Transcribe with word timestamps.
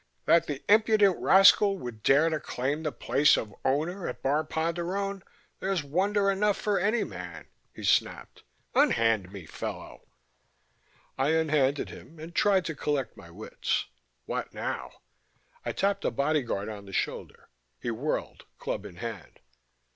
"That 0.25 0.47
the 0.47 0.63
impudent 0.67 1.17
rascal 1.21 1.77
would 1.77 2.01
dare 2.01 2.27
to 2.29 2.39
claim 2.39 2.81
the 2.81 2.91
place 2.91 3.37
of 3.37 3.53
Owner 3.63 4.07
at 4.07 4.23
Bar 4.23 4.43
Ponderone: 4.43 5.21
there's 5.59 5.83
wonder 5.83 6.31
enough 6.31 6.57
for 6.57 6.79
any 6.79 7.03
man," 7.03 7.45
he 7.71 7.83
snapped. 7.83 8.41
"Unhand 8.73 9.31
me, 9.31 9.45
fellow!" 9.45 10.07
I 11.19 11.33
unhanded 11.33 11.89
him 11.89 12.17
and 12.17 12.33
tried 12.33 12.65
to 12.65 12.75
collect 12.75 13.15
my 13.15 13.29
wits. 13.29 13.89
What 14.25 14.55
now? 14.55 14.89
I 15.63 15.71
tapped 15.71 16.03
a 16.03 16.09
bodyguard 16.09 16.67
on 16.67 16.85
the 16.85 16.93
shoulder. 16.93 17.49
He 17.79 17.91
whirled, 17.91 18.45
club 18.57 18.87
in 18.87 18.95
hand. 18.95 19.39